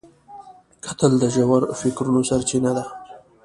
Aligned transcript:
کتل 0.85 1.11
د 1.21 1.23
ژور 1.35 1.61
فکرونو 1.79 2.21
سرچینه 2.29 2.71
ده 2.77 2.85